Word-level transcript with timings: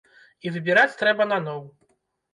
І 0.45 0.53
выбіраць 0.55 0.97
трэба 1.01 1.29
наноў. 1.33 1.61